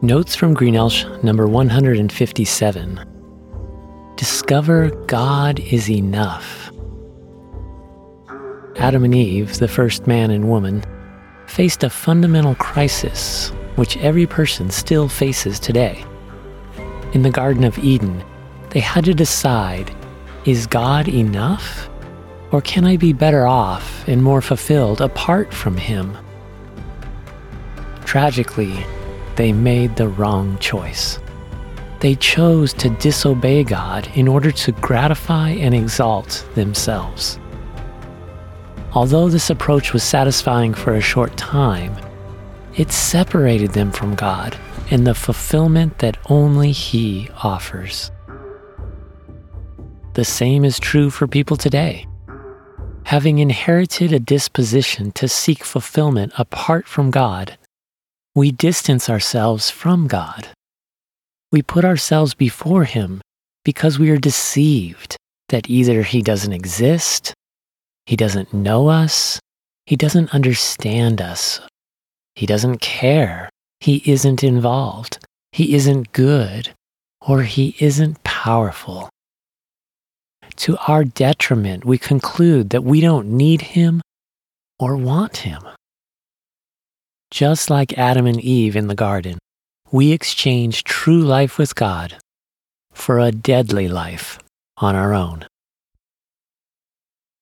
Notes 0.00 0.36
from 0.36 0.54
Greenelsh 0.54 1.24
number 1.24 1.48
157. 1.48 3.00
Discover 4.14 4.90
God 5.06 5.58
is 5.58 5.90
enough. 5.90 6.70
Adam 8.76 9.02
and 9.02 9.12
Eve, 9.12 9.58
the 9.58 9.66
first 9.66 10.06
man 10.06 10.30
and 10.30 10.48
woman, 10.48 10.84
faced 11.46 11.82
a 11.82 11.90
fundamental 11.90 12.54
crisis 12.54 13.48
which 13.74 13.96
every 13.96 14.24
person 14.24 14.70
still 14.70 15.08
faces 15.08 15.58
today. 15.58 16.04
In 17.12 17.22
the 17.22 17.30
Garden 17.30 17.64
of 17.64 17.76
Eden, 17.80 18.22
they 18.70 18.78
had 18.78 19.04
to 19.06 19.14
decide 19.14 19.92
is 20.44 20.68
God 20.68 21.08
enough? 21.08 21.90
Or 22.52 22.60
can 22.60 22.84
I 22.84 22.96
be 22.96 23.12
better 23.12 23.48
off 23.48 24.06
and 24.06 24.22
more 24.22 24.42
fulfilled 24.42 25.00
apart 25.00 25.52
from 25.52 25.76
Him? 25.76 26.16
Tragically, 28.04 28.86
they 29.38 29.52
made 29.52 29.94
the 29.94 30.08
wrong 30.08 30.58
choice. 30.58 31.20
They 32.00 32.16
chose 32.16 32.72
to 32.74 32.90
disobey 32.90 33.62
God 33.62 34.08
in 34.14 34.26
order 34.26 34.50
to 34.50 34.72
gratify 34.72 35.50
and 35.50 35.74
exalt 35.74 36.44
themselves. 36.56 37.38
Although 38.94 39.28
this 39.28 39.50
approach 39.50 39.92
was 39.92 40.02
satisfying 40.02 40.74
for 40.74 40.94
a 40.94 41.00
short 41.00 41.36
time, 41.36 41.94
it 42.74 42.90
separated 42.90 43.72
them 43.72 43.92
from 43.92 44.16
God 44.16 44.56
and 44.90 45.06
the 45.06 45.14
fulfillment 45.14 45.98
that 45.98 46.16
only 46.28 46.72
He 46.72 47.28
offers. 47.44 48.10
The 50.14 50.24
same 50.24 50.64
is 50.64 50.80
true 50.80 51.10
for 51.10 51.28
people 51.28 51.56
today. 51.56 52.06
Having 53.04 53.38
inherited 53.38 54.12
a 54.12 54.18
disposition 54.18 55.12
to 55.12 55.28
seek 55.28 55.62
fulfillment 55.62 56.32
apart 56.38 56.86
from 56.88 57.10
God, 57.10 57.57
we 58.38 58.52
distance 58.52 59.10
ourselves 59.10 59.68
from 59.68 60.06
God. 60.06 60.46
We 61.50 61.60
put 61.60 61.84
ourselves 61.84 62.34
before 62.34 62.84
Him 62.84 63.20
because 63.64 63.98
we 63.98 64.10
are 64.10 64.16
deceived 64.16 65.16
that 65.48 65.68
either 65.68 66.04
He 66.04 66.22
doesn't 66.22 66.52
exist, 66.52 67.34
He 68.06 68.14
doesn't 68.14 68.54
know 68.54 68.86
us, 68.86 69.40
He 69.86 69.96
doesn't 69.96 70.32
understand 70.32 71.20
us, 71.20 71.60
He 72.36 72.46
doesn't 72.46 72.80
care, 72.80 73.50
He 73.80 74.04
isn't 74.06 74.44
involved, 74.44 75.18
He 75.50 75.74
isn't 75.74 76.12
good, 76.12 76.70
or 77.20 77.42
He 77.42 77.74
isn't 77.80 78.22
powerful. 78.22 79.10
To 80.58 80.76
our 80.86 81.02
detriment, 81.02 81.84
we 81.84 81.98
conclude 81.98 82.70
that 82.70 82.84
we 82.84 83.00
don't 83.00 83.26
need 83.30 83.62
Him 83.62 84.00
or 84.78 84.96
want 84.96 85.38
Him. 85.38 85.62
Just 87.30 87.70
like 87.70 87.98
Adam 87.98 88.26
and 88.26 88.40
Eve 88.40 88.74
in 88.74 88.88
the 88.88 88.94
garden, 88.94 89.38
we 89.90 90.12
exchange 90.12 90.84
true 90.84 91.22
life 91.22 91.58
with 91.58 91.74
God 91.74 92.16
for 92.92 93.18
a 93.18 93.32
deadly 93.32 93.88
life 93.88 94.38
on 94.78 94.96
our 94.96 95.12
own. 95.12 95.46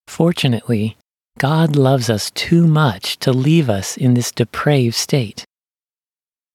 Fortunately, 0.07 0.97
God 1.39 1.77
loves 1.77 2.09
us 2.09 2.31
too 2.31 2.67
much 2.67 3.19
to 3.19 3.33
leave 3.33 3.69
us 3.69 3.97
in 3.97 4.14
this 4.14 4.33
depraved 4.33 4.95
state. 4.95 5.45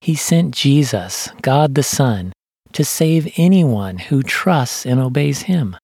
He 0.01 0.15
sent 0.15 0.55
Jesus, 0.55 1.29
God 1.41 1.75
the 1.75 1.83
Son, 1.83 2.33
to 2.73 2.83
save 2.83 3.31
anyone 3.37 3.97
who 3.97 4.23
trusts 4.23 4.85
and 4.85 4.99
obeys 4.99 5.43
Him. 5.43 5.77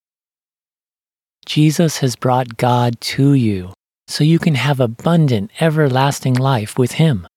Jesus 1.46 2.00
has 2.00 2.16
brought 2.16 2.58
God 2.58 3.00
to 3.02 3.34
you 3.34 3.74
so 4.08 4.24
you 4.24 4.40
can 4.40 4.56
have 4.56 4.80
abundant, 4.80 5.52
everlasting 5.60 6.34
life 6.34 6.78
with 6.78 6.94
Him. 6.94 7.28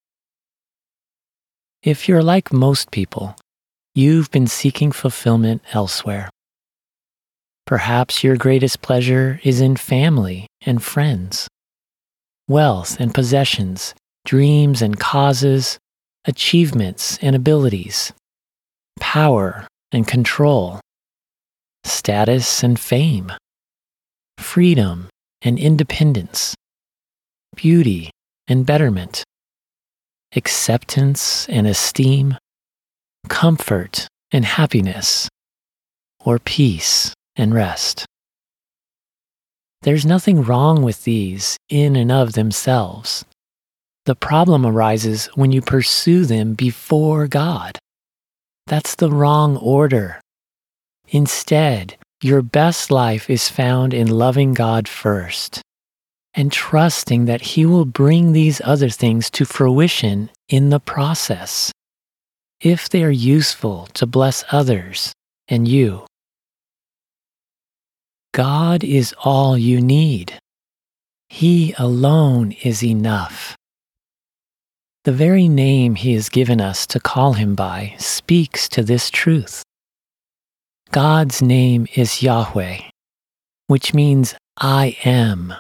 If 1.83 2.11
you're 2.11 2.23
like 2.23 2.53
most 2.53 2.91
people, 2.91 3.36
you've 3.95 4.31
been 4.31 4.47
seeking 4.47 4.92
fulfillment 4.92 5.62
elsewhere. 5.72 6.28
Perhaps 7.66 8.22
your 8.22 8.37
greatest 8.37 8.82
pleasure 8.82 9.41
is 9.44 9.62
in 9.62 9.77
family 9.77 10.47
and 10.66 10.82
friends, 10.82 11.49
wealth 12.47 13.00
and 13.00 13.15
possessions, 13.15 13.94
dreams 14.27 14.82
and 14.82 15.00
causes, 15.00 15.78
achievements 16.27 17.19
and 17.22 17.34
abilities, 17.34 18.12
power 18.99 19.66
and 19.91 20.06
control, 20.06 20.81
status 21.84 22.62
and 22.62 22.78
fame, 22.78 23.33
freedom 24.37 25.09
and 25.41 25.59
independence, 25.59 26.54
beauty 27.56 28.10
and 28.47 28.66
betterment, 28.66 29.25
acceptance 30.36 31.48
and 31.48 31.66
esteem, 31.66 32.36
comfort 33.28 34.06
and 34.30 34.44
happiness, 34.44 35.28
or 36.24 36.38
peace 36.38 37.12
and 37.36 37.54
rest. 37.54 38.06
There's 39.82 40.04
nothing 40.04 40.42
wrong 40.42 40.82
with 40.82 41.04
these 41.04 41.56
in 41.68 41.96
and 41.96 42.12
of 42.12 42.34
themselves. 42.34 43.24
The 44.04 44.14
problem 44.14 44.66
arises 44.66 45.26
when 45.34 45.52
you 45.52 45.62
pursue 45.62 46.24
them 46.24 46.54
before 46.54 47.26
God. 47.26 47.78
That's 48.66 48.94
the 48.94 49.10
wrong 49.10 49.56
order. 49.56 50.20
Instead, 51.08 51.97
your 52.22 52.42
best 52.42 52.91
life 52.91 53.28
is 53.30 53.48
found 53.48 53.94
in 53.94 54.06
loving 54.06 54.54
God 54.54 54.86
first 54.86 55.62
and 56.34 56.52
trusting 56.52 57.24
that 57.24 57.41
He 57.41 57.66
will 57.66 57.84
bring 57.84 58.32
these 58.32 58.60
other 58.64 58.88
things 58.88 59.30
to 59.30 59.44
fruition 59.44 60.30
in 60.48 60.70
the 60.70 60.80
process, 60.80 61.72
if 62.60 62.88
they 62.88 63.02
are 63.02 63.10
useful 63.10 63.86
to 63.94 64.06
bless 64.06 64.44
others 64.52 65.12
and 65.48 65.66
you. 65.66 66.06
God 68.32 68.84
is 68.84 69.14
all 69.24 69.58
you 69.58 69.80
need. 69.80 70.38
He 71.28 71.74
alone 71.78 72.52
is 72.62 72.82
enough. 72.84 73.56
The 75.04 75.12
very 75.12 75.48
name 75.48 75.94
He 75.94 76.14
has 76.14 76.28
given 76.28 76.60
us 76.60 76.86
to 76.88 77.00
call 77.00 77.32
Him 77.32 77.54
by 77.54 77.94
speaks 77.98 78.68
to 78.70 78.82
this 78.82 79.10
truth. 79.10 79.62
God's 80.92 81.41
name 81.41 81.86
is 81.94 82.22
Yahweh, 82.22 82.80
which 83.66 83.94
means 83.94 84.34
I 84.58 84.97
am. 85.04 85.54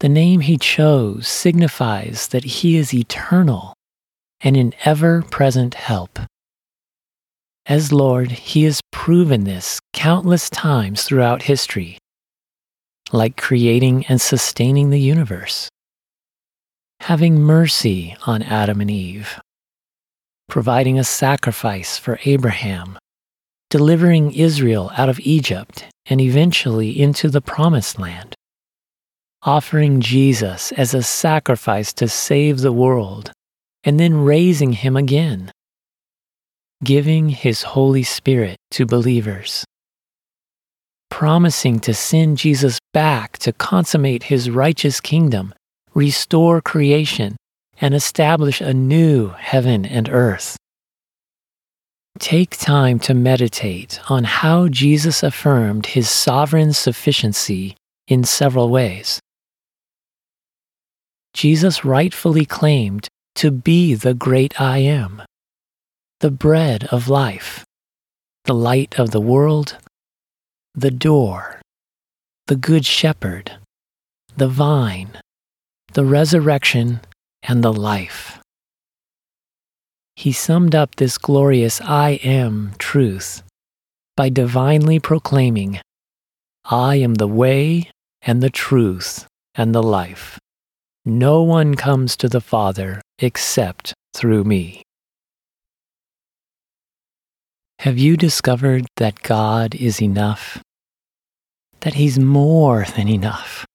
The 0.00 0.08
name 0.08 0.40
He 0.40 0.58
chose 0.58 1.28
signifies 1.28 2.28
that 2.28 2.44
He 2.44 2.76
is 2.76 2.92
eternal 2.92 3.74
and 4.40 4.56
an 4.56 4.74
ever 4.84 5.22
present 5.22 5.74
help. 5.74 6.18
As 7.66 7.92
Lord, 7.92 8.30
He 8.30 8.64
has 8.64 8.80
proven 8.92 9.44
this 9.44 9.80
countless 9.92 10.50
times 10.50 11.04
throughout 11.04 11.42
history, 11.42 11.98
like 13.12 13.36
creating 13.36 14.04
and 14.06 14.20
sustaining 14.20 14.90
the 14.90 15.00
universe, 15.00 15.68
having 17.00 17.40
mercy 17.40 18.16
on 18.26 18.42
Adam 18.42 18.80
and 18.80 18.90
Eve, 18.90 19.40
providing 20.48 20.98
a 20.98 21.04
sacrifice 21.04 21.96
for 21.96 22.18
Abraham, 22.24 22.98
delivering 23.70 24.32
Israel 24.32 24.90
out 24.96 25.08
of 25.08 25.20
Egypt 25.20 25.86
and 26.06 26.20
eventually 26.20 27.00
into 27.00 27.30
the 27.30 27.40
Promised 27.40 27.98
Land, 27.98 28.34
offering 29.44 30.00
Jesus 30.00 30.72
as 30.72 30.94
a 30.94 31.02
sacrifice 31.02 31.92
to 31.94 32.08
save 32.08 32.60
the 32.60 32.72
world, 32.72 33.30
and 33.84 34.00
then 34.00 34.24
raising 34.24 34.72
him 34.72 34.96
again 34.96 35.50
giving 36.84 37.30
His 37.30 37.62
Holy 37.62 38.02
Spirit 38.02 38.58
to 38.72 38.86
believers, 38.86 39.64
promising 41.10 41.80
to 41.80 41.94
send 41.94 42.38
Jesus 42.38 42.78
back 42.92 43.38
to 43.38 43.52
consummate 43.52 44.24
His 44.24 44.50
righteous 44.50 45.00
kingdom, 45.00 45.54
restore 45.94 46.60
creation, 46.60 47.36
and 47.80 47.94
establish 47.94 48.60
a 48.60 48.74
new 48.74 49.30
heaven 49.30 49.84
and 49.84 50.08
earth. 50.08 50.56
Take 52.18 52.56
time 52.56 53.00
to 53.00 53.14
meditate 53.14 53.98
on 54.08 54.22
how 54.22 54.68
Jesus 54.68 55.24
affirmed 55.24 55.86
his 55.86 56.08
sovereign 56.08 56.72
sufficiency 56.72 57.76
in 58.06 58.22
several 58.22 58.68
ways. 58.68 59.18
Jesus 61.34 61.84
rightfully 61.84 62.46
claimed 62.46 63.08
to 63.34 63.50
be 63.50 63.94
the 63.94 64.14
great 64.14 64.60
I 64.60 64.78
am 64.78 65.22
the 66.20 66.30
bread 66.30 66.84
of 66.84 67.08
life, 67.08 67.64
the 68.44 68.54
light 68.54 68.98
of 68.98 69.10
the 69.10 69.20
world, 69.20 69.76
the 70.74 70.90
door, 70.90 71.60
the 72.46 72.56
good 72.56 72.86
shepherd, 72.86 73.58
the 74.34 74.48
vine, 74.48 75.20
the 75.92 76.04
resurrection, 76.04 77.00
and 77.42 77.62
the 77.62 77.72
life. 77.72 78.40
He 80.16 80.32
summed 80.32 80.74
up 80.74 80.94
this 80.94 81.18
glorious 81.18 81.80
I 81.82 82.20
am 82.22 82.72
truth 82.78 83.42
by 84.16 84.30
divinely 84.30 85.00
proclaiming, 85.00 85.80
I 86.64 86.96
am 86.96 87.16
the 87.16 87.28
way 87.28 87.90
and 88.22 88.42
the 88.42 88.50
truth 88.50 89.26
and 89.54 89.74
the 89.74 89.82
life. 89.82 90.38
No 91.06 91.42
one 91.42 91.74
comes 91.74 92.16
to 92.16 92.30
the 92.30 92.40
Father 92.40 93.02
except 93.18 93.92
through 94.14 94.44
me. 94.44 94.82
Have 97.80 97.98
you 97.98 98.16
discovered 98.16 98.86
that 98.96 99.22
God 99.22 99.74
is 99.74 100.00
enough? 100.00 100.62
That 101.80 101.92
He's 101.92 102.18
more 102.18 102.86
than 102.96 103.08
enough? 103.08 103.66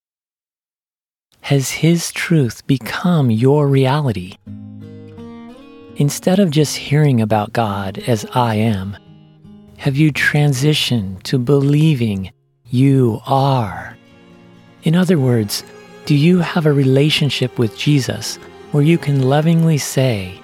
Has 1.42 1.70
His 1.70 2.12
truth 2.12 2.66
become 2.66 3.30
your 3.30 3.68
reality? 3.68 4.34
Instead 5.98 6.40
of 6.40 6.50
just 6.50 6.78
hearing 6.78 7.22
about 7.22 7.54
God 7.54 8.00
as 8.08 8.26
I 8.34 8.56
am, 8.56 8.98
have 9.78 9.96
you 9.96 10.12
transitioned 10.12 11.22
to 11.24 11.38
believing 11.38 12.32
you 12.66 13.22
are? 13.28 13.96
In 14.82 14.96
other 14.96 15.20
words, 15.20 15.64
do 16.10 16.16
you 16.16 16.40
have 16.40 16.66
a 16.66 16.74
relationship 16.74 17.60
with 17.60 17.78
Jesus 17.78 18.38
where 18.72 18.82
you 18.82 18.98
can 18.98 19.22
lovingly 19.22 19.78
say, 19.78 20.42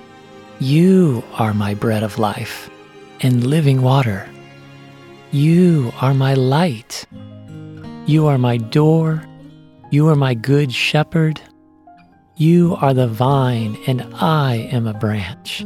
You 0.59 1.23
are 1.39 1.55
my 1.55 1.73
bread 1.73 2.03
of 2.03 2.19
life 2.19 2.69
and 3.21 3.47
living 3.47 3.81
water. 3.81 4.29
You 5.31 5.91
are 6.01 6.13
my 6.13 6.35
light. 6.35 7.07
You 8.05 8.27
are 8.27 8.37
my 8.37 8.57
door. 8.57 9.25
You 9.89 10.07
are 10.09 10.15
my 10.15 10.35
good 10.35 10.71
shepherd. 10.71 11.41
You 12.35 12.77
are 12.79 12.93
the 12.93 13.07
vine, 13.07 13.75
and 13.87 14.05
I 14.13 14.69
am 14.71 14.85
a 14.85 14.93
branch. 14.93 15.61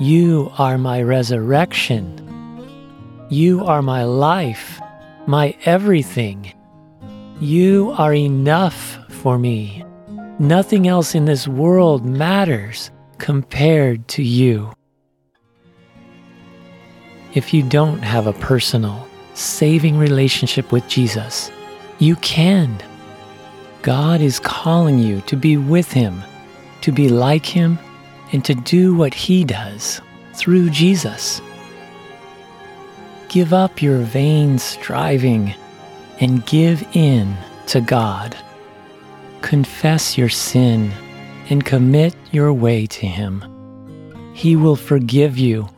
You 0.00 0.50
are 0.56 0.78
my 0.78 1.02
resurrection. 1.02 2.06
You 3.28 3.66
are 3.66 3.82
my 3.82 4.04
life, 4.04 4.80
my 5.26 5.54
everything. 5.66 6.54
You 7.40 7.94
are 7.96 8.14
enough 8.14 8.98
for 9.08 9.38
me. 9.38 9.84
Nothing 10.40 10.88
else 10.88 11.14
in 11.14 11.24
this 11.24 11.46
world 11.46 12.04
matters 12.04 12.90
compared 13.18 14.08
to 14.08 14.24
you. 14.24 14.72
If 17.34 17.54
you 17.54 17.62
don't 17.62 18.02
have 18.02 18.26
a 18.26 18.32
personal, 18.32 19.06
saving 19.34 19.98
relationship 19.98 20.72
with 20.72 20.88
Jesus, 20.88 21.52
you 22.00 22.16
can 22.16 22.76
God 23.82 24.20
is 24.20 24.40
calling 24.40 24.98
you 24.98 25.20
to 25.22 25.36
be 25.36 25.56
with 25.56 25.92
Him, 25.92 26.22
to 26.80 26.90
be 26.90 27.08
like 27.08 27.46
Him, 27.46 27.78
and 28.32 28.44
to 28.44 28.54
do 28.54 28.96
what 28.96 29.14
He 29.14 29.44
does 29.44 30.00
through 30.34 30.70
Jesus. 30.70 31.40
Give 33.28 33.52
up 33.52 33.80
your 33.80 33.98
vain 33.98 34.58
striving 34.58 35.54
and 36.20 36.44
give 36.46 36.86
in 36.94 37.36
to 37.66 37.80
God. 37.80 38.36
Confess 39.42 40.18
your 40.18 40.28
sin 40.28 40.92
and 41.50 41.64
commit 41.64 42.14
your 42.32 42.52
way 42.52 42.86
to 42.86 43.06
Him. 43.06 43.44
He 44.34 44.56
will 44.56 44.76
forgive 44.76 45.38
you 45.38 45.68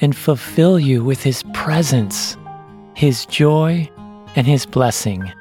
and 0.00 0.16
fulfill 0.16 0.78
you 0.78 1.04
with 1.04 1.22
His 1.22 1.42
presence, 1.54 2.36
His 2.94 3.26
joy, 3.26 3.88
and 4.34 4.46
His 4.46 4.66
blessing, 4.66 5.32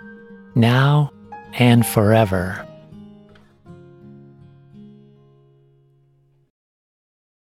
now 0.55 1.11
and 1.53 1.85
forever. 1.85 2.67